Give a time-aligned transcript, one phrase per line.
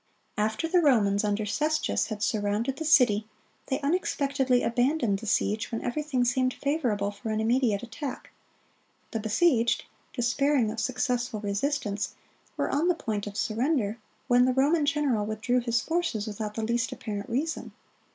[0.35, 3.27] (41) After the Romans under Cestius had surrounded the city,
[3.67, 8.31] they unexpectedly abandoned the siege when everything seemed favorable for an immediate attack.
[9.11, 9.83] The besieged,
[10.13, 12.15] despairing of successful resistance,
[12.57, 16.63] were on the point of surrender, when the Roman general withdrew his forces without the
[16.65, 17.71] least apparent reason.